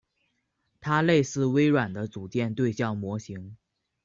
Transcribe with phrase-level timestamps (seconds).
[0.79, 3.55] 它类似微软的组件对象模型。